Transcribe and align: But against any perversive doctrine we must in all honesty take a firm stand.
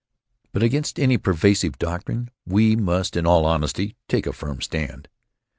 But 0.51 0.63
against 0.63 0.97
any 0.99 1.19
perversive 1.19 1.77
doctrine 1.77 2.31
we 2.43 2.75
must 2.75 3.15
in 3.15 3.27
all 3.27 3.45
honesty 3.45 3.95
take 4.07 4.25
a 4.25 4.33
firm 4.33 4.59
stand. 4.59 5.07